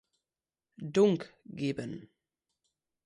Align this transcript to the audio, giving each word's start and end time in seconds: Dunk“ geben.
Dunk“ 0.93 1.31
geben. 1.45 2.09